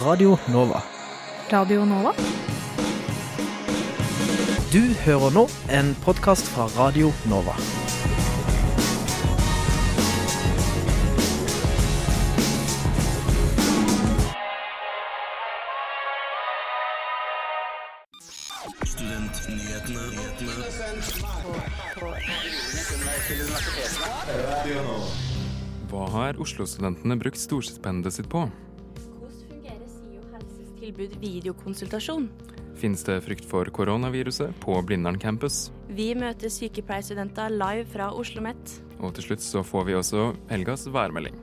[0.00, 0.82] Radio Nova.
[1.50, 2.14] Radio Nova?
[4.72, 7.52] Du hører nå en podkast fra Radio Nova.
[25.90, 28.48] Hva har Oslo-studentene brukt storstipendet sitt på?
[31.00, 32.28] Tilbud videokonsultasjon?
[32.76, 35.70] Fins det frykt for koronaviruset på Blindern campus?
[35.88, 38.80] Vi møter sykepleierstudenter live fra Oslo OsloMet.
[39.00, 41.36] Og til slutt så får vi også helgas værmelding.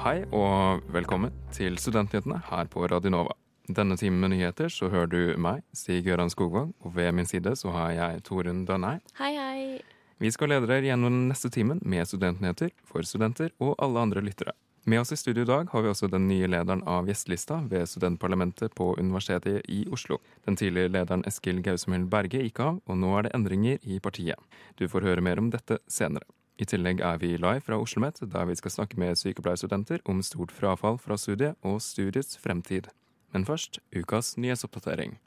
[0.00, 3.36] Hei og velkommen til Studentnyhetene her på Radionova.
[3.70, 7.54] Denne timen med nyheter så hører du meg, Stig Gøran Skogvang, og ved min side
[7.56, 8.98] så har jeg Torunn Dønhei.
[9.20, 9.82] Hei, hei.
[10.20, 14.24] Vi skal lede dere gjennom den neste timen med studentnyheter for studenter og alle andre
[14.24, 14.56] lyttere.
[14.84, 17.84] Med oss i studio i dag har vi også den nye lederen av gjestelista ved
[17.88, 20.16] studentparlamentet på Universitetet i Oslo.
[20.48, 24.40] Den tidligere lederen Eskil Gausmhild Berge gikk av, og nå er det endringer i partiet.
[24.80, 26.24] Du får høre mer om dette senere.
[26.60, 30.24] I tillegg er vi live fra Oslo OsloMet, der vi skal snakke med sykepleierstudenter om
[30.24, 32.88] stort frafall fra studiet og studiets fremtid.
[33.32, 35.18] Men først ukas nyhetsoppdatering.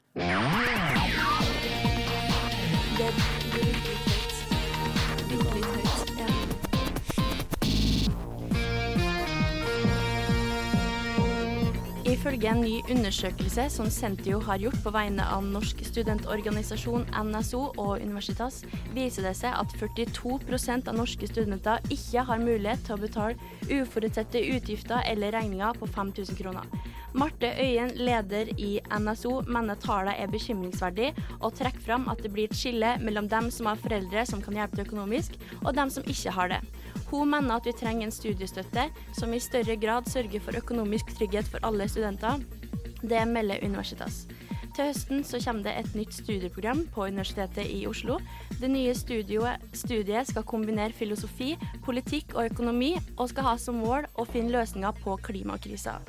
[12.24, 17.98] Ifølge en ny undersøkelse som Sentio har gjort på vegne av Norsk studentorganisasjon NSO og
[18.00, 18.62] Universitas,
[18.94, 24.40] viser det seg at 42% av norske studenter ikke har mulighet til å betale uforutsette
[24.54, 26.64] utgifter eller regninger på 5000 kroner.
[27.12, 32.48] Marte Øyen, leder i NSO, mener tallene er bekymringsverdig, og trekker fram at det blir
[32.48, 36.08] et skille mellom dem som har foreldre som kan hjelpe til økonomisk, og dem som
[36.08, 36.64] ikke har det.
[37.10, 41.48] Hun mener at vi trenger en studiestøtte som i større grad sørger for økonomisk trygghet
[41.50, 42.40] for alle studenter.
[43.02, 44.24] Det melder Universitas.
[44.74, 48.16] Til høsten så kommer det et nytt studieprogram på Universitetet i Oslo.
[48.58, 51.52] Det nye studiet skal kombinere filosofi,
[51.86, 56.00] politikk og økonomi, og skal ha som mål å finne løsninger på klimakrisa.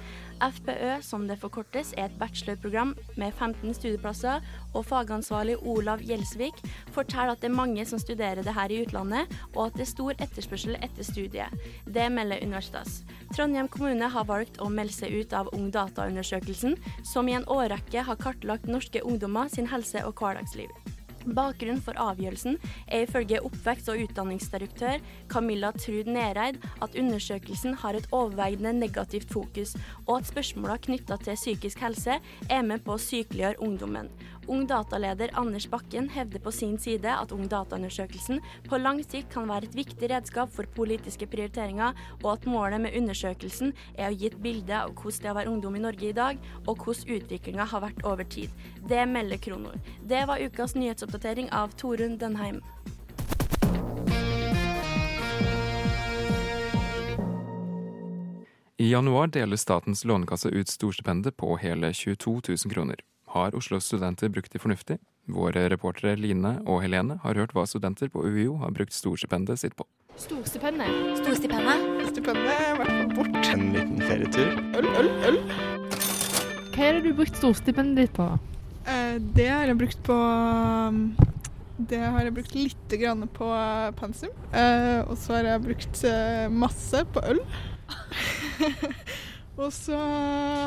[0.44, 6.60] FPØ, som det forkortes, er et bachelorprogram med 15 studieplasser, og fagansvarlig Olav Gjelsvik
[6.96, 9.92] forteller at det er mange som studerer det her i utlandet, og at det er
[9.94, 11.68] stor etterspørsel etter studiet.
[11.86, 13.02] Det melder Universitas.
[13.36, 18.22] Trondheim kommune har valgt å melde seg ut av Ungdata-undersøkelsen, som i en årrekke har
[18.22, 20.70] kartlagt norske ungdommer sin helse og hverdagsliv.
[21.26, 28.08] Bakgrunnen for avgjørelsen er ifølge oppvekst- og utdanningsdirektør Camilla Trud Nereid at undersøkelsen har et
[28.12, 29.74] overveiende negativt fokus,
[30.06, 32.20] og at spørsmåla knytta til psykisk helse
[32.50, 34.12] er med på å sykeliggjøre ungdommen.
[34.48, 39.50] Ung Data-leder Anders Bakken hevder på sin side at Ung Data-undersøkelsen på lang sikt kan
[39.50, 44.30] være et viktig redskap for politiske prioriteringer, og at målet med undersøkelsen er å gi
[44.30, 47.16] et bilde av hvordan det er å være ungdom i Norge i dag, og hvordan
[47.18, 48.54] utviklinga har vært over tid.
[48.86, 49.80] Det melder Kronor.
[50.06, 52.62] Det var ukas nyhetsoppdatering av Torunn Dønheim.
[58.78, 63.00] I januar deler Statens lånekasse ut storstipendet på hele 22 000 kroner.
[63.36, 64.96] Har Oslos studenter brukt de fornuftig?
[65.28, 69.76] Våre reportere Line og Helene har hørt hva studenter på UiO har brukt storstipendet sitt
[69.76, 69.84] på.
[70.16, 70.88] Storstipendet.
[71.20, 71.84] Storstipendet?
[72.14, 73.50] Stipendet er i hvert fall bort.
[73.52, 74.54] En liten ferietur.
[74.80, 75.42] Øl, øl, øl.
[76.78, 78.30] Hva er det du brukt storstipendet ditt på?
[78.88, 81.04] Eh, det har jeg brukt på um,
[81.76, 84.32] Det har jeg brukt lite grann på uh, pensum.
[84.56, 86.06] Eh, og så har jeg brukt
[86.56, 87.44] masse på øl.
[89.56, 89.98] og så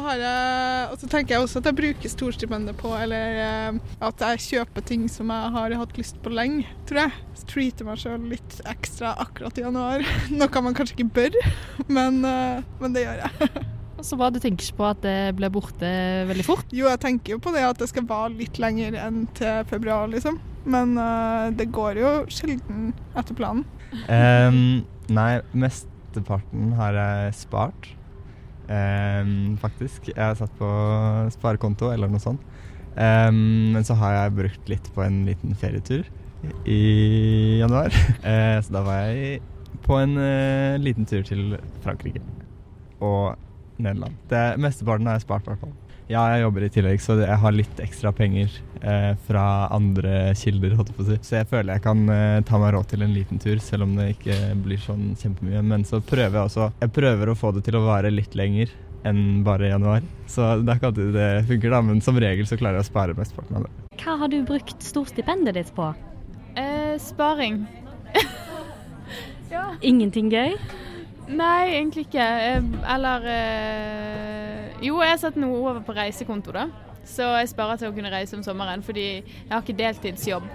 [0.05, 4.23] har jeg Og så tenker jeg også at jeg bruker storstipendet på Eller eh, at
[4.25, 7.25] jeg kjøper ting som jeg har hatt lyst på lenge, tror jeg.
[7.49, 10.05] Treater meg sjøl litt ekstra akkurat i januar.
[10.41, 11.37] Noe man kanskje ikke bør,
[11.89, 13.67] men, eh, men det gjør jeg.
[14.05, 15.89] Så bra du tenker ikke på at det blir borte
[16.29, 16.69] veldig fort.
[16.71, 20.07] Jo, jeg tenker jo på det at det skal vare litt lenger enn til februar,
[20.13, 20.39] liksom.
[20.69, 23.65] Men uh, det går jo sjelden etter planen.
[24.07, 27.91] Um, nei, mesteparten har jeg spart,
[28.69, 30.11] um, faktisk.
[30.13, 30.69] Jeg har satt på
[31.35, 32.45] sparekonto eller noe sånt.
[32.99, 36.07] Um, men så har jeg brukt litt på en liten ferietur
[36.67, 37.95] i januar.
[38.25, 39.43] Uh, så da var jeg
[39.85, 42.23] på en uh, liten tur til Frankrike
[43.01, 43.37] og
[43.79, 44.17] Nederland.
[44.31, 45.77] Det Mesteparten har jeg spart, i hvert fall.
[46.09, 48.49] Ja, jeg jobber i tillegg, så jeg har litt ekstra penger
[48.81, 49.43] eh, fra
[49.77, 50.73] andre kilder.
[50.79, 51.19] holdt jeg på å si.
[51.29, 53.93] Så jeg føler jeg kan eh, ta meg råd til en liten tur, selv om
[53.99, 55.61] det ikke blir sånn kjempemye.
[55.69, 58.73] Men så prøver jeg også Jeg prøver å få det til å vare litt lenger
[59.07, 60.01] enn bare januar.
[60.27, 62.89] Så det er ikke alltid det funker, da, men som regel så klarer jeg å
[62.89, 63.75] spare mesteparten av det.
[64.01, 65.93] Hva har du brukt storstipendet ditt på?
[66.57, 67.61] Eh, sparing.
[69.93, 70.57] Ingenting gøy?
[71.29, 72.25] Nei, egentlig ikke.
[72.25, 74.18] Eh, Eller eh,
[74.79, 76.69] Jo, jeg har satt noe over på reisekonto, da.
[77.09, 80.47] Så jeg sparer til å kunne reise om sommeren, fordi jeg har ikke deltidsjobb.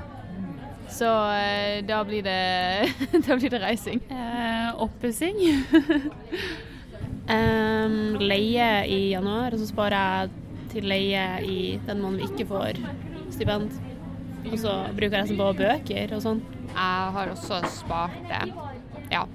[0.93, 2.91] Så eh, da blir det,
[3.25, 3.99] da blir det reising.
[4.13, 5.41] Eh, Oppussing.
[7.27, 7.97] um,
[8.31, 12.79] leie i januar, og så sparer jeg til leie i den måneden vi ikke får
[13.33, 13.75] stipend.
[14.43, 16.41] Og så bruker jeg resten på bøker og sånn.
[16.69, 18.41] Jeg har også spart det
[19.11, 19.27] ja,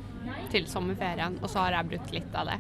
[0.53, 2.59] til sommerferien, og så har jeg brukt litt av det.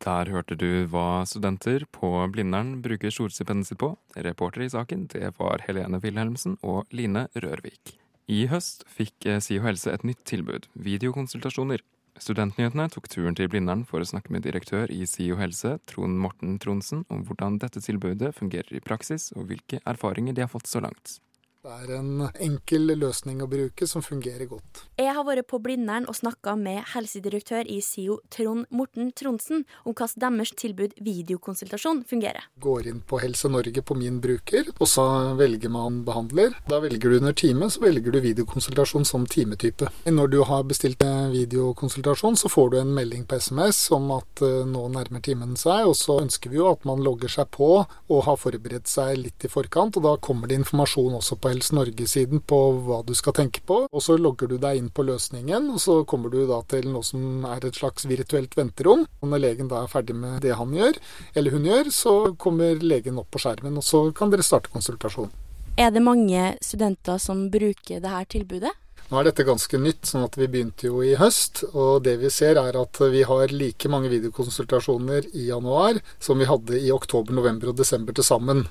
[0.00, 3.92] Der hørte du hva studenter på Blindern bruker storstipendet sitt på.
[4.16, 7.98] Reporter i saken, det var Helene Wilhelmsen og Line Rørvik.
[8.30, 11.84] I høst fikk eh, SIO helse et nytt tilbud, videokonsultasjoner.
[12.20, 16.56] Studentnyhetene tok turen til Blindern for å snakke med direktør i SIO helse, Trond Morten
[16.62, 20.80] Tronsen, om hvordan dette tilbudet fungerer i praksis, og hvilke erfaringer de har fått så
[20.84, 21.18] langt.
[21.60, 24.78] Det er en enkel løsning å bruke som fungerer godt.
[24.96, 29.92] Jeg har vært på Blindern og snakka med helsedirektør i SIO, Trond Morten Tronsen, om
[29.92, 32.46] hvordan deres tilbud videokonsultasjon fungerer.
[32.64, 35.04] Går inn på Helse Norge på min bruker, og så
[35.36, 36.56] velger man behandler.
[36.70, 39.92] Da velger du under time, så velger du videokonsultasjon som timetype.
[40.08, 44.64] Når du har bestilt videokonsultasjon, så får du en melding på SMS om at eh,
[44.64, 48.24] nå nærmer timen seg, og så ønsker vi jo at man logger seg på og
[48.24, 52.42] har forberedt seg litt i forkant, og da kommer det informasjon også på Helse Norge-siden
[52.46, 53.82] på hva du skal tenke på.
[53.90, 57.06] Og så logger du deg inn på løsningen, og så kommer du da til noe
[57.06, 59.06] som er et slags virtuelt venterom.
[59.20, 60.98] Og når legen da er ferdig med det han gjør,
[61.34, 65.34] eller hun gjør, så kommer legen opp på skjermen, og så kan dere starte konsultasjonen.
[65.80, 68.72] Er det mange studenter som bruker dette tilbudet?
[69.10, 71.64] Nå er dette ganske nytt, sånn at vi begynte jo i høst.
[71.72, 76.46] Og det vi ser er at vi har like mange videokonsultasjoner i januar som vi
[76.46, 78.68] hadde i oktober, november og desember til sammen.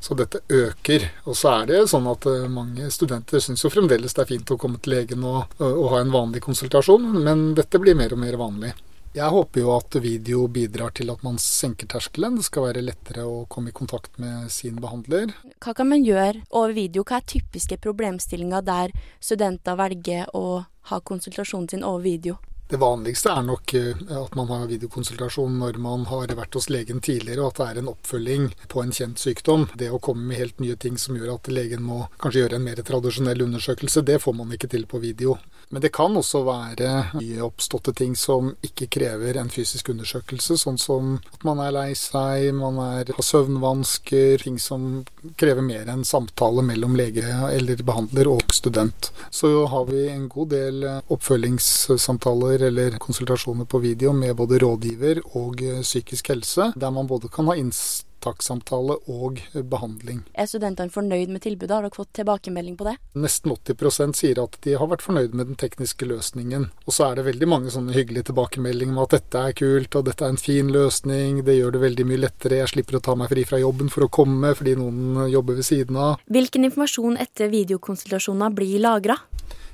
[0.00, 1.08] Så dette øker.
[1.28, 4.52] Og så er det sånn at eh, mange studenter syns jo fremdeles det er fint
[4.52, 8.22] å komme til legen og, og ha en vanlig konsultasjon, men dette blir mer og
[8.24, 8.72] mer vanlig.
[9.10, 12.36] Jeg håper jo at video bidrar til at man senker terskelen.
[12.38, 15.32] Det skal være lettere å komme i kontakt med sin behandler.
[15.58, 17.02] Hva kan man gjøre over video?
[17.02, 20.62] Hva er typiske problemstillinger der studenter velger å
[20.92, 22.38] ha konsultasjonen sin over video?
[22.70, 27.00] Det vanligste er nok eh, at man har videokonsultasjon når man har vært hos legen
[27.02, 29.64] tidligere, og at det er en oppfølging på en kjent sykdom.
[29.74, 32.68] Det å komme med helt nye ting som gjør at legen må kanskje gjøre en
[32.68, 35.34] mer tradisjonell undersøkelse, det får man ikke til på video.
[35.70, 40.78] Men det kan også være nye oppståtte ting som ikke krever en fysisk undersøkelse, sånn
[40.82, 45.04] som at man er lei seg, man er, har søvnvansker, ting som
[45.38, 49.10] krever mer enn samtale mellom lege eller behandler og student.
[49.30, 55.62] Så har vi en god del oppfølgingssamtaler eller konsultasjoner på video med både rådgiver og
[55.82, 59.40] psykisk helse, der man både kan ha inntakssamtale og
[59.70, 60.22] behandling.
[60.34, 61.72] Er studentene fornøyd med tilbudet?
[61.72, 62.96] Har dere fått tilbakemelding på det?
[63.16, 66.68] Nesten 80% sier at de har vært fornøyd med den tekniske løsningen.
[66.84, 70.06] Og så er det veldig mange sånne hyggelige tilbakemeldinger med at dette er kult, og
[70.10, 73.16] dette er en fin løsning, det gjør det veldig mye lettere, jeg slipper å ta
[73.16, 76.20] meg fri fra jobben for å komme fordi noen jobber ved siden av.
[76.28, 79.16] Hvilken informasjon etter videokonsultasjoner blir lagra?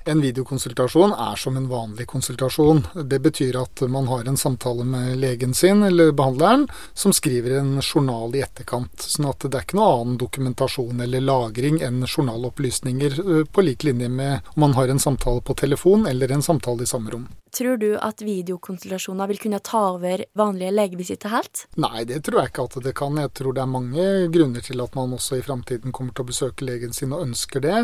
[0.08, 2.84] En videokonsultasjon er som en vanlig konsultasjon.
[3.10, 7.80] Det betyr at man har en samtale med legen sin eller behandleren, som skriver en
[7.82, 9.02] journal i etterkant.
[9.02, 13.18] Sånn at det er ikke noe annen dokumentasjon eller lagring enn journalopplysninger,
[13.50, 16.92] på lik linje med om man har en samtale på telefon eller en samtale i
[16.92, 17.26] samme rom.
[17.56, 21.62] Tror du at videokonsultasjoner vil kunne ta over vanlige legevisitter helt?
[21.80, 23.16] Nei, det tror jeg ikke at det kan.
[23.22, 26.30] Jeg tror det er mange grunner til at man også i framtiden kommer til å
[26.30, 27.78] besøke legen sin og ønsker det.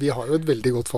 [0.00, 0.90] Vi har jo et veldig godt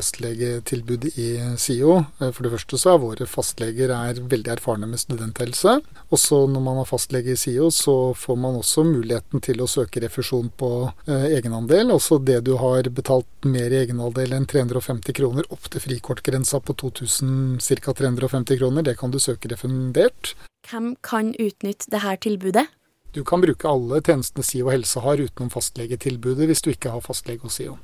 [0.64, 2.04] fastlegetilbud i SIO.
[2.18, 5.80] For det første så er våre fastleger er veldig erfarne med studenthelse.
[6.10, 9.68] Og så når man har fastlege i SIO, så får man også muligheten til å
[9.68, 11.90] søke refusjon på eh, egenandel.
[11.90, 16.74] Altså det du har betalt mer i egenandel enn 350 kroner opp til frikortgrensa på
[16.74, 17.92] 2000 ca.
[17.92, 18.82] 350 kroner.
[18.82, 20.34] Det kan du søke refundert.
[20.68, 22.68] Hvem kan utnytte dette tilbudet?
[23.14, 27.44] Du kan bruke alle tjenestene SIO helse har utenom fastlegetilbudet hvis du ikke har fastlege
[27.46, 27.76] hos SIO.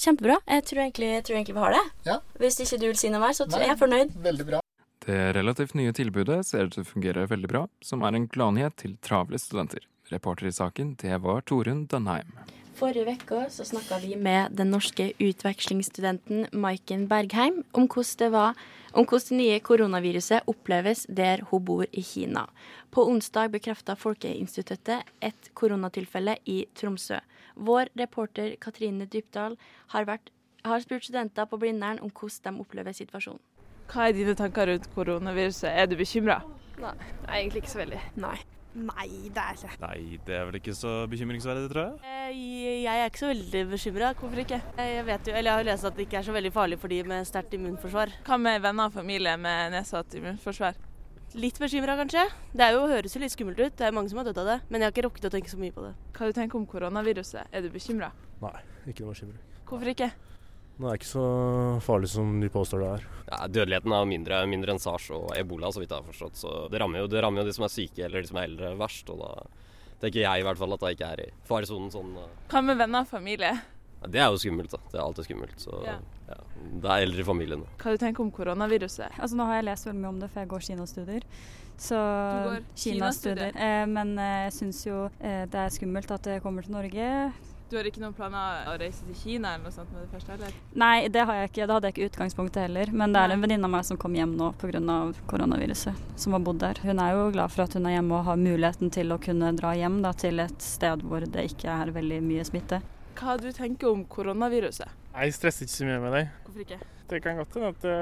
[0.00, 0.40] Kjempebra.
[0.50, 1.84] Jeg tror egentlig, jeg tror egentlig vi har det.
[2.08, 2.18] Ja.
[2.42, 3.60] Hvis ikke du vil si noe mer, så Nei.
[3.62, 4.14] er jeg fornøyd.
[4.24, 4.60] Veldig bra.
[5.04, 8.78] Det relativt nye tilbudet ser ut til å fungere veldig bra, som er en gladnyhet
[8.80, 9.84] til travle studenter.
[10.10, 12.32] Reporter i saken, det var Torunn Dønheim.
[12.74, 18.58] Forrige uke så snakka vi med den norske utvekslingsstudenten Maiken Bergheim om hvordan det var
[18.94, 22.46] om hvordan det nye koronaviruset oppleves der hun bor i Kina.
[22.94, 27.18] På onsdag bekreftet Folkeinstituttet et koronatilfelle i Tromsø.
[27.56, 29.58] Vår reporter Katrine Dybdahl
[29.94, 30.30] har, vært,
[30.64, 33.42] har spurt studenter på Blindern om hvordan de opplever situasjonen.
[33.90, 35.68] Hva er dine tanker rundt koronaviruset?
[35.68, 36.40] Er du bekymra?
[36.80, 36.94] Nei,
[37.28, 38.00] egentlig ikke så veldig.
[38.22, 38.38] Nei.
[38.74, 39.76] Nei, det er ikke.
[39.84, 41.98] Nei, det er vel ikke så bekymringsverdig, tror jeg.
[42.10, 44.08] Eh, Jeg er ikke så veldig bekymra.
[44.18, 44.58] Hvorfor ikke?
[44.80, 46.90] Jeg vet jo, eller jeg har lest at det ikke er så veldig farlig for
[46.90, 48.16] de med sterkt immunforsvar.
[48.26, 50.74] Hva med venner og familie med nedsatt immunforsvar?
[51.38, 52.26] Litt bekymra, kanskje.
[52.54, 53.76] Det er jo, høres jo litt skummelt ut.
[53.78, 54.58] Det er mange som har dødd av det.
[54.70, 55.94] Men jeg har ikke rukket å tenke så mye på det.
[56.14, 57.48] Hva du tenker om koronaviruset?
[57.54, 58.10] Er du bekymra?
[58.42, 59.40] Nei, ikke noe bekymring.
[59.70, 60.10] Hvorfor ikke?
[60.74, 61.24] Det er ikke så
[61.86, 63.04] farlig som de påstår det er.
[63.30, 66.40] Ja, dødeligheten er mindre, mindre enn sars og ebola, så vidt jeg har forstått.
[66.40, 68.48] Så det rammer, jo, det rammer jo de som er syke eller de som er
[68.48, 69.12] eldre verst.
[69.14, 69.30] Og da
[70.02, 72.10] tenker jeg i hvert fall at jeg ikke er i faresonen sånn.
[72.50, 73.52] Hva med venner og familie?
[74.02, 74.82] Ja, det er jo skummelt, da.
[74.90, 75.54] Det er alltid skummelt.
[75.62, 75.94] Så Ja.
[76.28, 76.40] ja.
[76.82, 77.62] Det er eldre i familien.
[77.78, 79.14] Hva du tenker om koronaviruset?
[79.18, 81.22] Altså Nå har jeg lest veldig mye om det, for jeg går kinastudier.
[81.78, 83.50] Så Du går Kinastudier.
[83.54, 83.56] kinastudier?
[83.56, 87.32] Eh, men eh, jeg syns jo eh, det er skummelt at det kommer til Norge.
[87.74, 90.30] Du har ikke noen planer å reise til Kina eller noe sånt med det første,
[90.30, 90.58] heller?
[90.78, 91.64] Nei, det har jeg ikke.
[91.64, 92.92] Det hadde jeg ikke utgangspunktet heller.
[92.94, 95.00] Men det er en venninne av meg som kom hjem nå pga.
[95.26, 96.78] koronaviruset, som har bodd der.
[96.86, 99.50] Hun er jo glad for at hun er hjemme og har muligheten til å kunne
[99.58, 102.78] dra hjem da, til et sted hvor det ikke er veldig mye smitte.
[103.18, 105.03] Hva du tenker om koronaviruset?
[105.14, 106.22] Jeg stresser ikke så mye med det.
[106.42, 106.78] Hvorfor ikke?
[107.06, 107.98] Det kan godt hende at det,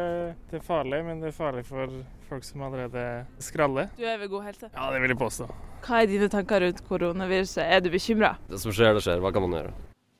[0.48, 1.90] det er farlig, men det er farlig for
[2.28, 3.02] folk som allerede
[3.42, 3.90] skraller.
[3.98, 4.70] Du er ved god helse?
[4.72, 5.48] Ja, det vil jeg påstå.
[5.84, 7.64] Hva er dine tanker rundt koronaviruset?
[7.66, 8.36] Er du bekymra?
[8.48, 9.20] Det som skjer, det skjer.
[9.20, 9.72] Hva kan man gjøre?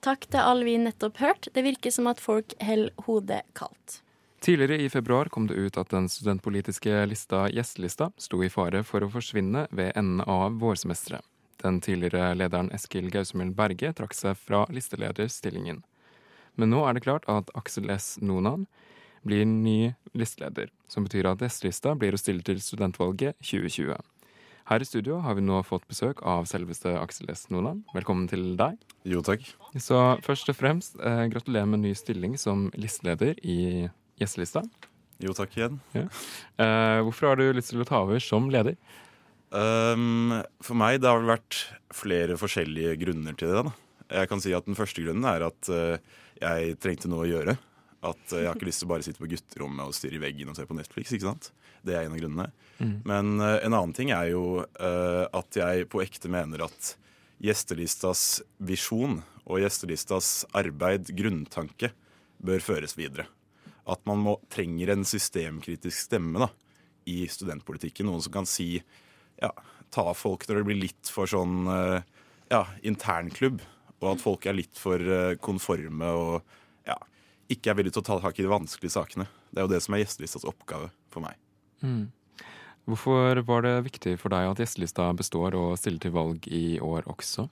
[0.04, 1.52] Takk til alle vi nettopp hørte.
[1.54, 4.02] Det virker som at folk holder hodet kaldt.
[4.42, 9.06] Tidligere i februar kom det ut at den studentpolitiske lista Gjestelista sto i fare for
[9.06, 11.24] å forsvinne ved enden av vårsemesteret.
[11.62, 15.84] Den tidligere lederen Eskil Gausmøll Berge trakk seg fra listelederstillingen.
[16.60, 18.16] Men nå er det klart at Aksel S.
[18.20, 18.66] Nonan
[19.26, 23.94] blir ny listeleder, som betyr at S-lista blir å stille til studentvalget 2020.
[24.70, 27.48] Her i studio har vi nå fått besøk av selveste Aksel S.
[27.50, 27.82] Nonan.
[27.96, 28.78] Velkommen til deg.
[29.08, 29.44] Jo, takk.
[29.74, 33.88] Så først og fremst, eh, gratulerer med ny stilling som listeleder i
[34.20, 34.62] Gjestelista.
[35.22, 35.80] Jo, takk igjen.
[35.94, 36.06] Ja.
[36.58, 38.76] Eh, hvorfor har du lyst til å ta over som leder?
[39.52, 41.58] Um, for meg det har vel vært
[41.92, 43.64] flere forskjellige grunner til det.
[43.66, 43.72] da.
[44.12, 45.98] Jeg kan si at Den første grunnen er at eh,
[46.42, 47.56] jeg trengte noe å gjøre.
[48.02, 50.22] At eh, Jeg har ikke lyst til å bare sitte på gutterommet og stirre i
[50.22, 51.14] veggen og se på Netflix.
[51.14, 51.52] ikke sant?
[51.86, 52.48] Det er en av grunnene.
[52.78, 52.94] Mm.
[53.08, 56.94] Men uh, en annen ting er jo uh, at jeg på ekte mener at
[57.42, 61.90] gjestelistas visjon og gjestelistas arbeid, grunntanke,
[62.42, 63.26] bør føres videre.
[63.90, 66.50] At man må, trenger en systemkritisk stemme da,
[67.10, 68.06] i studentpolitikken.
[68.06, 68.76] Noen som kan si
[69.42, 69.50] ja,
[69.90, 71.98] ta folk når det blir litt for sånn uh,
[72.50, 73.62] ja, internklubb.
[74.02, 76.56] Og at folk er litt for eh, konforme og
[76.88, 76.98] ja,
[77.52, 79.28] ikke er villige til å ta tak i de vanskelige sakene.
[79.50, 81.38] Det er jo det som er gjestelistas oppgave for meg.
[81.82, 82.10] Mm.
[82.90, 87.06] Hvorfor var det viktig for deg at gjestelista består og stiller til valg i år
[87.10, 87.46] også?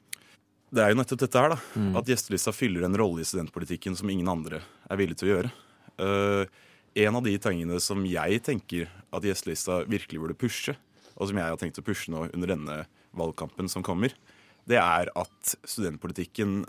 [0.70, 1.58] Det er jo nettopp dette her, da.
[1.78, 1.94] Mm.
[1.98, 5.52] At gjestelista fyller en rolle i studentpolitikken som ingen andre er villig til å gjøre.
[6.00, 6.44] Uh,
[6.98, 10.74] en av de tingene som jeg tenker at gjestelista virkelig burde pushe,
[11.14, 12.78] og som jeg har tenkt å pushe nå under denne
[13.18, 14.14] valgkampen som kommer,
[14.70, 16.62] det er at studentpolitikken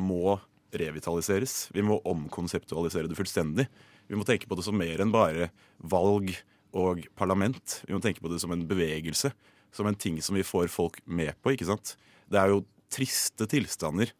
[0.00, 0.38] må
[0.72, 1.66] revitaliseres.
[1.74, 3.66] Vi må omkonseptualisere det fullstendig.
[4.08, 6.32] Vi må tenke på det som mer enn bare valg
[6.76, 7.80] og parlament.
[7.86, 9.32] Vi må tenke på det som en bevegelse,
[9.72, 11.52] som en ting som vi får folk med på.
[11.52, 11.96] ikke sant?
[12.30, 14.12] Det er jo triste tilstander,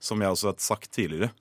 [0.00, 1.32] som jeg også har sagt tidligere,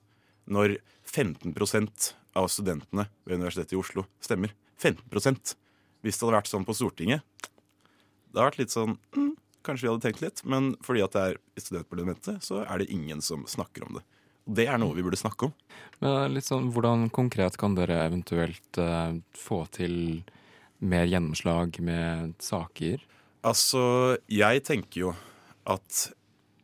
[0.45, 4.51] når 15% av studentene ved Universitetet i Oslo stemmer.
[4.81, 5.55] 15%
[6.03, 7.23] Hvis det hadde vært sånn på Stortinget,
[8.29, 9.31] det hadde vært litt sånn mm,
[9.65, 12.91] Kanskje vi hadde tenkt litt, men fordi at det er i studentparlamentet, så er det
[12.93, 14.05] ingen som snakker om det.
[14.45, 15.55] Og det er noe vi burde snakke om.
[16.03, 19.95] Men litt sånn, Hvordan konkret kan dere eventuelt eh, få til
[20.85, 23.01] mer gjennomslag med saker?
[23.45, 25.15] Altså, jeg tenker jo
[25.69, 26.05] at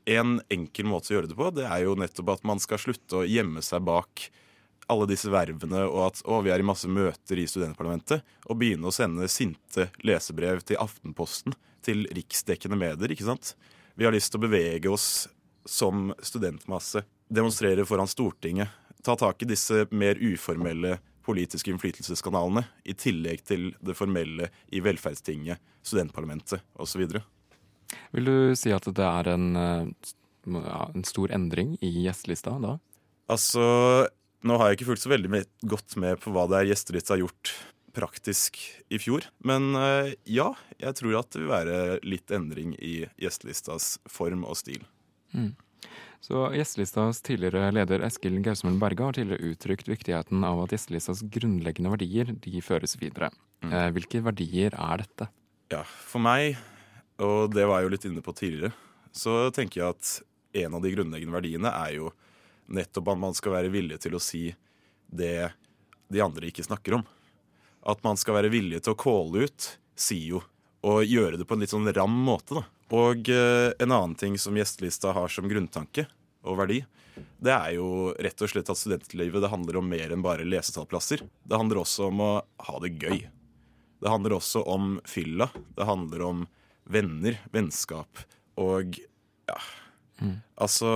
[0.09, 3.21] en enkel måte å gjøre det på, det er jo nettopp at man skal slutte
[3.21, 4.29] å gjemme seg bak
[4.91, 8.89] alle disse vervene og at å, vi er i masse møter i studentparlamentet, og begynne
[8.89, 11.55] å sende sinte lesebrev til Aftenposten,
[11.85, 13.55] til riksdekkende medier, ikke sant?
[13.97, 15.27] Vi har lyst til å bevege oss
[15.67, 18.71] som studentmasse, demonstrere foran Stortinget,
[19.03, 25.61] ta tak i disse mer uformelle politiske innflytelseskanalene, i tillegg til det formelle i velferdstinget,
[25.85, 27.05] studentparlamentet osv.
[28.15, 30.11] Vil du si at det er en, eh,
[30.47, 32.77] ja, en stor endring i gjestelista da?
[33.31, 33.61] Altså,
[34.43, 37.23] nå har jeg ikke fulgt så veldig godt med på hva det er gjestelista har
[37.25, 37.53] gjort
[37.95, 39.25] praktisk i fjor.
[39.45, 44.57] Men eh, ja, jeg tror at det vil være litt endring i gjestelistas form og
[44.59, 44.85] stil.
[45.35, 45.53] Mm.
[46.21, 51.93] Så Gjestelistas tidligere leder Eskil Gausmund Berge har tidligere uttrykt viktigheten av at gjestelistas grunnleggende
[51.95, 53.31] verdier de føres videre.
[53.65, 53.71] Mm.
[53.73, 55.31] Eh, hvilke verdier er dette?
[55.73, 56.59] Ja, for meg,
[57.17, 58.75] og det var jeg jo litt inne på tidligere,
[59.11, 60.11] så tenker jeg at
[60.61, 62.11] en av de grunnleggende verdiene er jo
[62.71, 64.43] nettopp at man skal være villig til å si
[65.09, 65.49] det
[66.11, 67.05] de andre ikke snakker om.
[67.81, 70.43] At man skal være villig til å calle ut SIO
[70.85, 72.57] og gjøre det på en litt sånn ram måte.
[72.57, 72.63] da.
[72.97, 76.07] Og eh, en annen ting som gjestelista har som grunntanke
[76.41, 76.81] og verdi,
[77.41, 81.23] det er jo rett og slett at studentlivet det handler om mer enn bare lesetallplasser.
[81.43, 82.31] Det handler også om å
[82.67, 83.21] ha det gøy.
[84.01, 85.51] Det handler også om fylla.
[85.77, 86.45] Det handler om
[86.89, 88.23] venner, vennskap
[88.59, 88.97] og
[89.47, 89.59] ja.
[90.61, 90.89] Altså,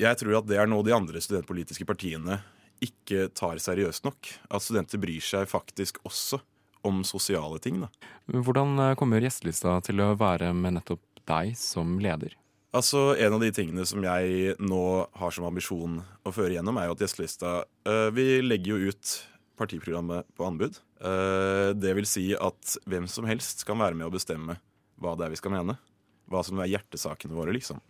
[0.00, 2.40] jeg tror at det er noe de andre studentpolitiske partiene
[2.84, 4.30] ikke tar seriøst nok.
[4.50, 6.40] At studenter bryr seg faktisk også
[6.86, 7.80] om sosiale ting.
[7.82, 7.90] da.
[8.30, 12.36] Hvordan eh, kommer gjestelista til å være med nettopp deg som leder?
[12.76, 14.84] Altså, En av de tingene som jeg nå
[15.16, 17.52] har som ambisjon å føre gjennom, er jo at gjestelista
[17.88, 19.16] øh, Vi legger jo ut
[19.56, 20.78] partiprogrammet på anbud.
[21.00, 24.58] Eh, det vil si at hvem som helst kan være med å bestemme
[25.00, 25.78] hva det er vi skal mene.
[26.28, 27.80] Hva som er hjertesakene våre, liksom.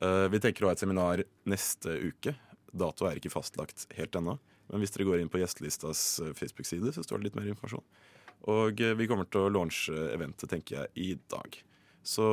[0.00, 2.34] Eh, vi tenker å ha et seminar neste uke.
[2.72, 4.38] Dato er ikke fastlagt helt ennå.
[4.72, 7.84] Men hvis dere går inn på gjestelistas eh, Facebook-side, så står det litt mer informasjon.
[8.52, 11.58] Og eh, vi kommer til å launche eventet, tenker jeg, i dag.
[12.02, 12.24] Så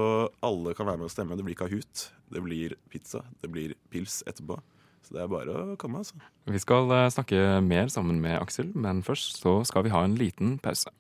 [0.46, 1.38] alle kan være med å stemme.
[1.38, 4.58] Det blir Kahoot, det blir pizza, det blir pils etterpå.
[5.06, 6.18] Så det er bare å komme, altså.
[6.50, 10.18] Vi skal eh, snakke mer sammen med Aksel, men først så skal vi ha en
[10.20, 10.94] liten pause.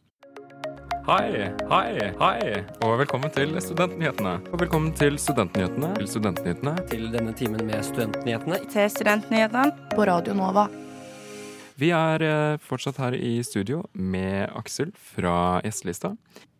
[1.08, 4.34] Hei, hei, hei, og velkommen til Studentnyhetene.
[4.51, 5.94] Og velkommen til Studentnyhetene.
[5.96, 6.74] Til Studentnyhetene.
[6.91, 8.60] Til denne timen med Studentnyhetene.
[8.74, 10.68] Til Studentnyhetene på Radio Nova.
[11.79, 16.12] Vi er eh, fortsatt her i studio med Aksel fra Gjestelista.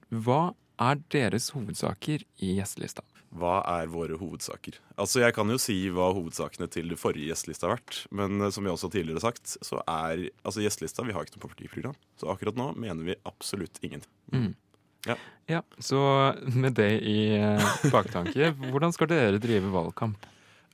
[0.08, 3.04] Hva er deres hovedsaker i Gjestelista?
[3.30, 4.80] Hva er våre hovedsaker?
[4.98, 8.00] Altså, Jeg kan jo si hva hovedsakene til det forrige gjestelista har vært.
[8.10, 11.38] Men eh, som jeg også tidligere har sagt, så er altså gjestelista Vi har ikke
[11.38, 12.00] noe partiprogram.
[12.18, 14.02] Så akkurat nå mener vi absolutt ingen.
[14.34, 14.56] Mm.
[15.08, 15.16] Ja.
[15.50, 16.00] Ja, Så
[16.54, 20.26] med det i eh, baktanke, hvordan skal dere drive valgkamp?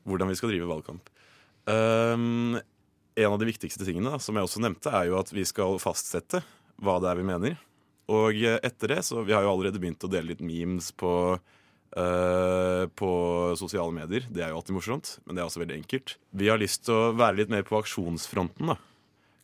[0.06, 1.12] Hvordan vi skal drive valgkamp.
[1.66, 2.58] Um,
[3.16, 5.80] en av de viktigste tingene da, som jeg også nevnte, er jo at vi skal
[5.82, 6.44] fastsette
[6.84, 7.56] hva det er vi mener.
[8.12, 11.12] Og eh, etter det, så Vi har jo allerede begynt å dele litt memes på,
[11.96, 13.12] eh, på
[13.60, 14.28] sosiale medier.
[14.30, 16.18] Det er jo alltid morsomt, men det er også veldig enkelt.
[16.36, 18.74] Vi har lyst til å være litt mer på aksjonsfronten.
[18.74, 18.78] da.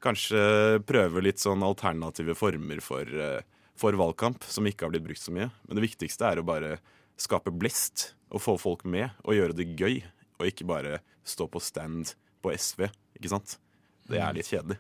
[0.01, 3.41] Kanskje prøve litt sånn alternative former for, eh,
[3.75, 5.51] for valgkamp som ikke har blitt brukt så mye.
[5.67, 6.79] Men det viktigste er å bare
[7.17, 10.03] skape blest og få folk med og gjøre det gøy.
[10.40, 13.59] Og ikke bare stå på stand på SV, ikke sant?
[14.09, 14.79] Det er litt kjedelig.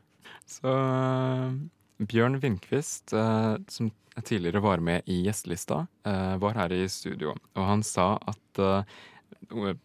[0.49, 1.53] Så eh,
[2.01, 3.91] Bjørn Vindqvist, eh, som
[4.25, 7.35] tidligere var med i gjestelista, eh, var her i studio.
[7.55, 9.75] Og han sa at eh,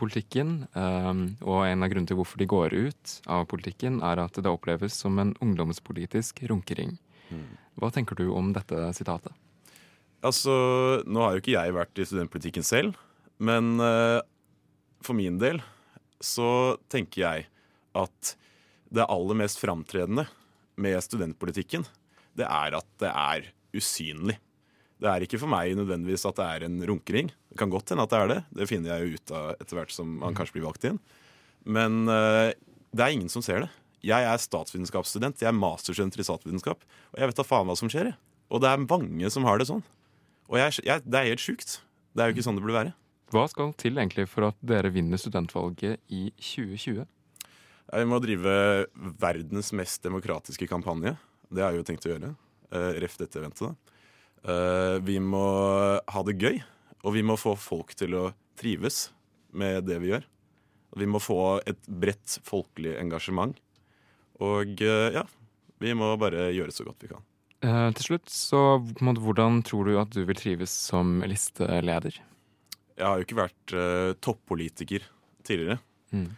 [0.00, 4.48] politikken, og en av grunnene til hvorfor de går ut av politikken, er at det
[4.48, 6.94] oppleves som en ungdomspolitisk runkering.
[7.76, 9.34] Hva tenker du om dette sitatet?
[10.24, 12.96] Altså, Nå har jo ikke jeg vært i studentpolitikken selv,
[13.36, 13.76] men
[15.04, 15.60] for min del
[16.16, 17.48] så tenker jeg
[17.92, 18.34] at
[18.88, 20.30] det aller mest framtredende
[20.80, 21.84] med studentpolitikken,
[22.38, 24.38] det er at det er usynlig.
[25.00, 27.30] Det er ikke for meg nødvendigvis at det er en runkering.
[27.48, 28.40] Det kan godt hende at det er det.
[28.58, 30.98] Det finner jeg jo ut av etter hvert som man kanskje blir valgt inn.
[31.64, 32.52] Men uh,
[32.92, 33.70] det er ingen som ser det.
[34.04, 35.40] Jeg er statsvitenskapsstudent.
[35.40, 36.84] Jeg er masterstudent i statsvitenskap.
[37.12, 38.12] Og jeg vet da faen hva som skjer.
[38.52, 39.82] Og det er mange som har det sånn.
[40.50, 41.78] Og jeg, jeg, det er helt sjukt.
[42.12, 42.94] Det er jo ikke sånn det burde være.
[43.30, 47.04] Hva skal til egentlig for at dere vinner studentvalget i 2020?
[47.90, 48.52] Vi må drive
[49.20, 51.16] verdens mest demokratiske kampanje.
[51.50, 52.34] Det har jeg jo tenkt å gjøre.
[52.70, 53.90] Uh, ref dette eventet, da.
[54.40, 55.46] Eh, vi må
[56.00, 56.60] ha det gøy,
[57.04, 58.26] og vi må få folk til å
[58.60, 59.10] trives
[59.56, 60.24] med det vi gjør.
[60.98, 63.54] Vi må få et bredt folkelig engasjement.
[64.40, 65.26] Og eh, ja,
[65.80, 67.26] vi må bare gjøre så godt vi kan.
[67.60, 72.22] Eh, til slutt, så hvordan tror du at du vil trives som listeleder?
[72.96, 75.04] Jeg har jo ikke vært eh, toppolitiker
[75.46, 75.80] tidligere.
[76.16, 76.30] Mm.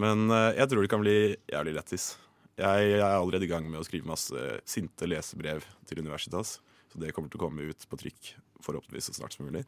[0.00, 1.16] Men eh, jeg tror det kan bli
[1.52, 2.12] jævlig lættis.
[2.60, 6.58] Jeg, jeg er allerede i gang med å skrive masse sinte lesebrev til Universitas.
[6.92, 9.64] Så det kommer til å komme ut på trykk forhåpentligvis så snart som mulig.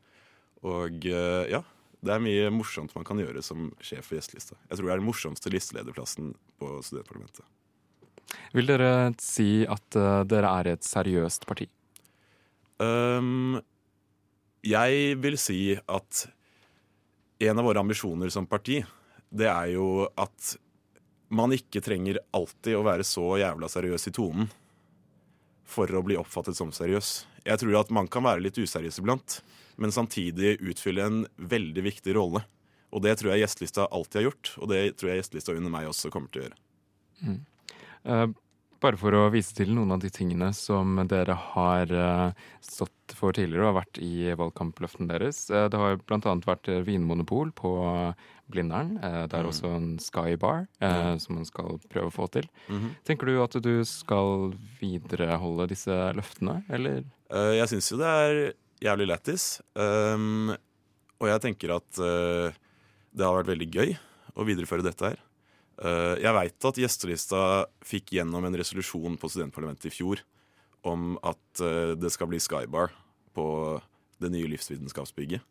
[0.64, 1.60] Og eh, ja,
[2.04, 4.58] det er mye morsomt man kan gjøre som sjef for gjestelista.
[4.68, 7.46] Jeg tror det er den morsomste listelederplassen på studentparlamentet.
[8.54, 11.68] Vil dere si at eh, dere er et seriøst parti?
[12.82, 13.60] Um,
[14.64, 16.24] jeg vil si at
[17.44, 18.80] en av våre ambisjoner som parti,
[19.34, 20.54] det er jo at
[21.34, 24.50] man ikke trenger alltid å være så jævla seriøs i tonen
[25.66, 27.24] for å bli oppfattet som seriøs.
[27.44, 29.40] Jeg tror at man kan være litt useriøs iblant,
[29.80, 32.44] men samtidig utfylle en veldig viktig rolle.
[32.94, 35.90] Og det tror jeg gjestelista alltid har gjort, og det tror jeg gjestelista under meg
[35.90, 36.60] også kommer til å gjøre.
[37.24, 37.40] Mm.
[38.04, 38.26] Uh,
[38.84, 43.32] bare for å vise til noen av de tingene som dere har uh, stått for
[43.36, 45.50] tidligere og har vært i valgkampløften deres.
[45.50, 46.34] Eh, det har bl.a.
[46.46, 47.72] vært vinmonopol på
[48.50, 48.96] Blindern.
[49.02, 49.50] Eh, det er Mm.
[49.50, 51.20] også en Sky Bar eh, Mm.
[51.20, 52.48] som man skal prøve å få til.
[52.68, 52.96] Mhm.
[53.04, 57.04] Tenker du at du skal videreholde disse løftene, eller?
[57.30, 59.60] Jeg syns jo det er jævlig lættis.
[59.74, 60.50] Um,
[61.20, 62.52] og jeg tenker at uh,
[63.14, 63.96] det har vært veldig gøy
[64.36, 65.18] å videreføre dette her.
[65.82, 70.20] Uh, jeg veit at gjestelista fikk gjennom en resolusjon på studentparlamentet i fjor
[70.88, 72.92] om at uh, det skal bli Skybar
[73.34, 73.46] på
[74.22, 75.42] det nye livsvitenskapsbygget.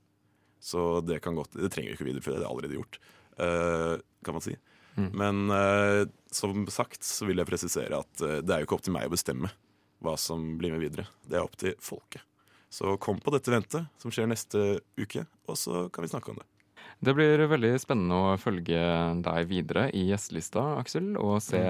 [0.63, 2.99] Så det kan godt Det trenger vi ikke videreføre, det er allerede gjort,
[3.41, 4.55] uh, kan man si.
[4.93, 5.09] Mm.
[5.17, 9.07] Men som sagt så vil jeg presisere at det er jo ikke opp til meg
[9.09, 9.49] å bestemme
[10.05, 11.07] hva som blir med videre.
[11.25, 12.21] Det er opp til folket.
[12.69, 14.61] Så kom på dette ventet, som skjer neste
[14.97, 16.47] uke, og så kan vi snakke om det.
[17.03, 18.81] Det blir veldig spennende å følge
[19.25, 21.61] deg videre i gjestelista, Aksel, og se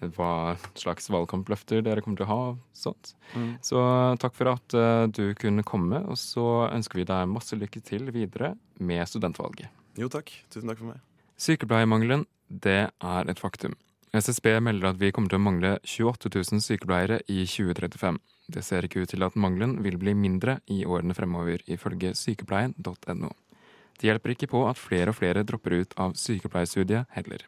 [0.00, 2.42] hva slags valgkampløfter dere kommer til å ha.
[2.76, 3.14] sånt.
[3.34, 3.50] Mm.
[3.64, 3.82] Så
[4.22, 8.10] takk for at uh, du kunne komme, og så ønsker vi deg masse lykke til
[8.14, 9.72] videre med studentvalget.
[9.98, 10.30] Jo takk.
[10.52, 11.02] Tusen takk for meg.
[11.38, 13.74] Sykepleiermangelen, det er et faktum.
[14.14, 18.16] SSB melder at vi kommer til å mangle 28 000 sykepleiere i 2035.
[18.48, 23.34] Det ser ikke ut til at mangelen vil bli mindre i årene fremover, ifølge sykepleien.no.
[23.98, 27.44] Det hjelper ikke på at flere og flere dropper ut av sykepleierstudiet heller.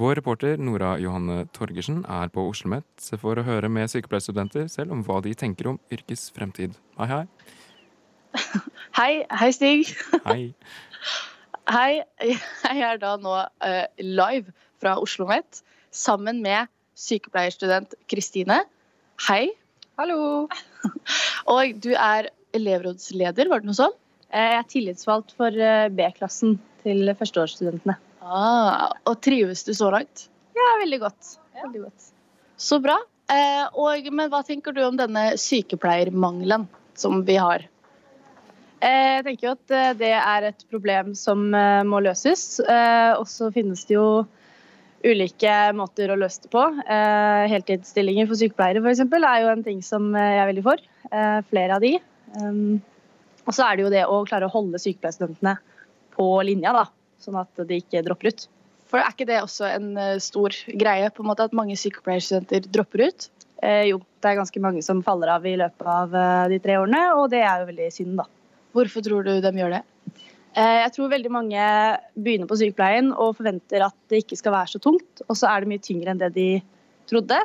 [0.00, 4.94] Vår reporter Nora Johanne Torgersen er på Oslo OsloMet for å høre med sykepleierstudenter selv
[4.94, 6.78] om hva de tenker om yrkes fremtid.
[6.96, 7.24] Hei, hei.
[8.96, 9.10] Hei.
[9.42, 9.92] Hei, Stig.
[10.30, 10.54] Hei.
[11.68, 12.00] Hei.
[12.30, 15.60] Jeg er da nå uh, live fra Oslo OsloMet
[15.92, 18.62] sammen med sykepleierstudent Kristine.
[19.28, 19.50] Hei.
[20.00, 20.48] Hallo.
[21.58, 24.00] Og du er elevrådsleder, var det noe sånn?
[24.32, 28.00] Jeg er tillitsvalgt for eh, B-klassen til førsteårsstudentene.
[28.20, 30.28] Ah, og trives du så langt?
[30.56, 31.34] Ja, veldig godt.
[31.62, 32.10] Veldig godt.
[32.60, 32.98] Så bra.
[33.30, 36.66] Eh, og, men hva tenker du om denne sykepleiermangelen
[36.98, 37.64] som vi har?
[38.80, 41.48] Eh, jeg tenker jo at eh, det er et problem som
[41.88, 42.60] må løses.
[42.60, 44.10] Og så finnes det jo
[45.04, 46.62] ulike måter å løse det på.
[46.84, 49.02] Eh, heltidsstillinger for sykepleiere f.eks.
[49.16, 50.86] er jo en ting som eh, jeg er veldig for.
[51.10, 51.94] Eh, flere av de.
[53.46, 55.56] Og så er det jo det å klare å holde sykepleierstudentene
[56.14, 56.84] på linja, da,
[57.22, 58.48] sånn at de ikke dropper ut.
[58.90, 63.04] For Er ikke det også en stor greie, på en måte at mange sykepleierstudenter dropper
[63.06, 63.28] ut?
[63.62, 66.16] Eh, jo, det er ganske mange som faller av i løpet av
[66.50, 68.26] de tre årene, og det er jo veldig synd, da.
[68.74, 69.84] Hvorfor tror du de gjør det?
[70.58, 71.64] Eh, jeg tror veldig mange
[72.18, 75.62] begynner på sykepleien og forventer at det ikke skal være så tungt, og så er
[75.62, 76.48] det mye tyngre enn det de
[77.10, 77.38] trodde.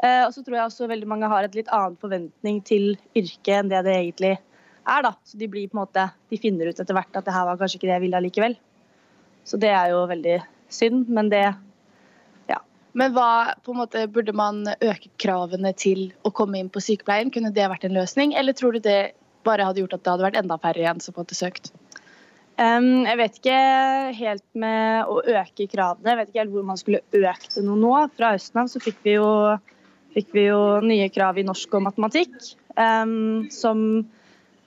[0.00, 3.58] Eh, og så tror jeg også veldig mange har et litt annen forventning til yrket
[3.58, 5.02] enn det det egentlig er.
[5.04, 5.12] da.
[5.28, 7.60] Så de blir på en måte, de finner ut etter hvert at det her var
[7.60, 8.56] kanskje ikke det jeg ville allikevel.
[9.44, 10.38] Så det er jo veldig
[10.72, 11.44] synd, men det
[12.50, 12.60] ja.
[12.92, 17.32] Men hva på en måte, burde man øke kravene til å komme inn på sykepleien?
[17.34, 19.00] Kunne det vært en løsning, eller tror du det
[19.46, 21.72] bare hadde gjort at det hadde vært enda færre igjen som hadde søkt?
[22.60, 23.58] jeg vet ikke
[24.18, 26.10] helt med å øke kravene.
[26.10, 27.92] Jeg vet ikke helt hvor man skulle økt det noe nå.
[28.18, 29.30] Fra høsten av så fikk vi, jo,
[30.16, 32.36] fikk vi jo, nye krav i norsk og matematikk.
[32.76, 33.80] Um, som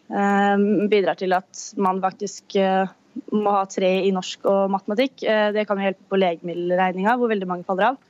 [0.09, 2.89] um, bidrar til at man faktisk uh,
[3.34, 5.21] må ha tre i norsk og matematikk.
[5.26, 8.02] Uh, det kan jo hjelpe på legemiddelregninga, hvor veldig mange faller av.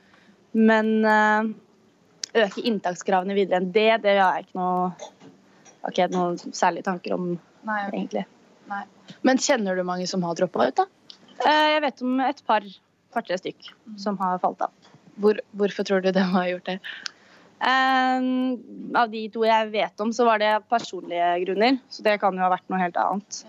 [0.54, 1.50] Men uh,
[2.34, 5.12] øke inntakskravene videre enn det, det har jeg ikke noe,
[5.86, 8.26] okay, noen særlige tanker om, Nei, egentlig.
[8.68, 8.82] Nei.
[9.26, 10.88] Men kjenner du mange som har droppa ut, da?
[11.44, 12.66] Eh, jeg vet om et par,
[13.14, 14.92] par-tre stykk som har falt av.
[15.20, 16.78] Hvor, hvorfor tror du de har gjort det?
[17.64, 21.78] Um, av de to jeg vet om, så var det personlige grunner.
[21.88, 23.44] Så det kan jo ha vært noe helt annet.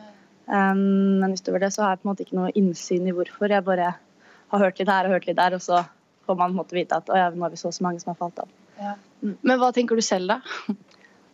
[0.45, 3.49] Um, men utover det så har jeg på en måte ikke noe innsyn i hvorfor.
[3.51, 5.81] Jeg bare har hørt litt her og hørt litt der, og så
[6.25, 8.13] får man på en måte vite at ja, nå har vi så, så mange som
[8.13, 8.53] har falt av.
[8.81, 8.93] Ja.
[9.21, 10.75] Men hva tenker du selv, da?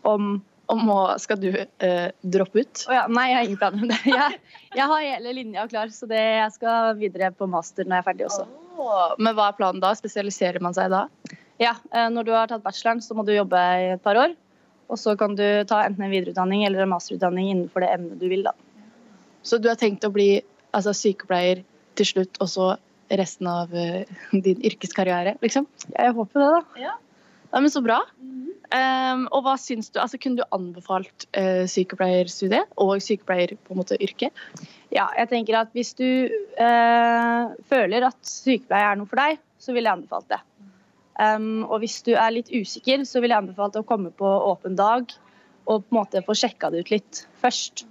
[0.08, 0.40] Om
[0.72, 2.84] om å Skal du eh, droppe ut?
[2.88, 3.06] Oh, ja.
[3.12, 4.00] Nei, jeg har ingen planer om det.
[4.12, 4.40] Jeg,
[4.72, 8.06] jeg, har hele linja klar, så det, jeg skal videre på master når jeg er
[8.06, 8.46] ferdig også.
[8.80, 9.90] Oh, men hva er planen da?
[9.98, 11.02] Spesialiserer man seg da?
[11.60, 14.38] Ja, uh, når du har tatt bacheloren, så må du jobbe i et par år.
[14.92, 18.30] Og så kan du ta enten en videreutdanning eller en masterutdanning innenfor det emnet du
[18.32, 18.48] vil.
[18.48, 18.56] da.
[19.44, 21.64] Så du har tenkt å bli altså, sykepleier
[22.00, 22.72] til slutt, og så
[23.12, 24.04] resten av uh,
[24.46, 25.68] din yrkeskarriere, liksom?
[25.92, 26.84] Jeg håper det, da.
[26.88, 26.98] Ja.
[27.52, 28.00] ja men så bra.
[28.22, 28.52] Mm -hmm.
[28.72, 33.82] Um, og hva syns du, altså Kunne du anbefalt uh, sykepleierstudiet og sykepleier på en
[33.82, 34.30] måte yrke?
[34.96, 39.76] Ja, jeg tenker at hvis du uh, føler at sykepleier er noe for deg, så
[39.76, 40.40] ville jeg anbefalt det.
[41.20, 44.80] Um, og hvis du er litt usikker, så ville jeg anbefalt å komme på åpen
[44.80, 45.12] dag
[45.68, 47.84] og på en måte få sjekka det ut litt først.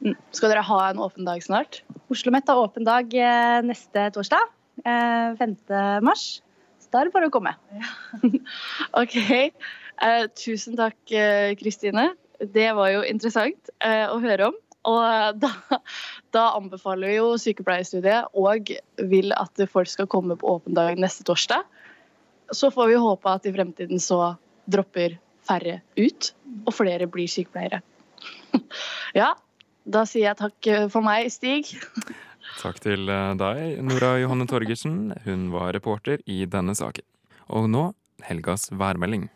[0.00, 0.16] Mm.
[0.32, 1.82] Skal dere ha en åpen dag snart?
[2.08, 4.56] Oslo OsloMet har åpen dag uh, neste torsdag.
[4.80, 5.56] 5.
[6.00, 6.40] mars.
[6.80, 7.52] Så da er det bare å komme.
[7.76, 7.90] Ja.
[9.02, 9.16] OK.
[10.00, 12.10] Eh, tusen takk, eh, Kristine.
[12.40, 14.56] Det var jo interessant eh, å høre om.
[14.88, 15.50] Og da,
[16.32, 18.72] da, anbefaler vi jo sykepleierstudiet og
[19.12, 21.66] vil at folk skal komme på åpen dag neste torsdag.
[22.50, 24.34] Så får vi håpe at i fremtiden så
[24.70, 26.32] dropper færre ut,
[26.66, 27.82] og flere blir sykepleiere.
[29.20, 29.34] ja,
[29.84, 31.72] da sier jeg takk for meg, Stig.
[32.60, 35.14] Takk til eh, deg, Nora Johanne Torgersen.
[35.24, 37.06] Hun var reporter i denne saken.
[37.48, 37.84] Og nå
[38.26, 39.28] helgas værmelding.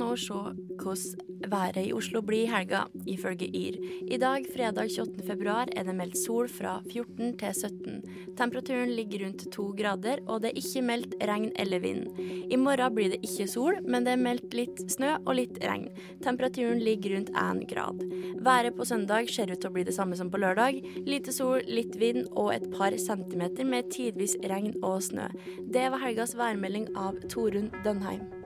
[0.00, 0.32] Nå se
[0.80, 3.76] hvordan været i Oslo blir i helga, ifølge Yr.
[4.14, 5.26] I dag, fredag 28.
[5.26, 8.00] februar, er det meldt sol fra 14 til 17.
[8.38, 12.06] Temperaturen ligger rundt to grader, og det er ikke meldt regn eller vind.
[12.50, 15.88] I morgen blir det ikke sol, men det er meldt litt snø og litt regn.
[16.24, 18.00] Temperaturen ligger rundt én grad.
[18.40, 20.80] Været på søndag ser ut til å bli det samme som på lørdag.
[21.08, 25.28] Lite sol, litt vind og et par centimeter med tidvis regn og snø.
[25.68, 28.39] Det var helgas værmelding av Torunn Dønheim.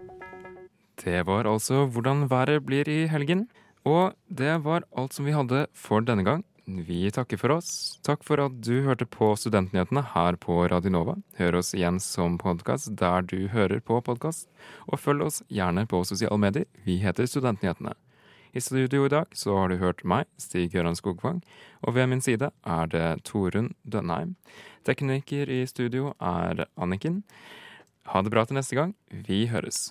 [1.02, 3.48] Det var altså hvordan været blir i helgen.
[3.84, 6.44] Og det var alt som vi hadde for denne gang.
[6.64, 7.98] Vi takker for oss.
[8.06, 11.18] Takk for at du hørte på Studentnyhetene her på Radionova.
[11.36, 14.48] Hør oss igjen som podkast der du hører på podkast.
[14.88, 16.64] Og følg oss gjerne på sosiale medier.
[16.86, 17.92] Vi heter Studentnyhetene.
[18.54, 21.40] I studio i dag så har du hørt meg, Stig Gøran Skogvang,
[21.82, 24.36] og ved min side er det Torunn Dønheim.
[24.86, 27.24] Tekniker i studio er Anniken.
[28.14, 28.94] Ha det bra til neste gang.
[29.10, 29.90] Vi høres.